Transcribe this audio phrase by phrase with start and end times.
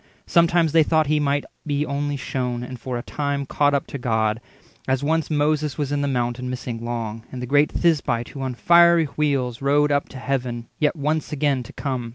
[0.25, 3.99] Sometimes they thought he might be only shewn, And for a time caught up to
[3.99, 4.41] God,
[4.87, 8.41] as once Moses was in the Mount and missing long, And the great Thisbite, who
[8.41, 12.09] on fiery wheels Rode up to Heaven, yet once again to come.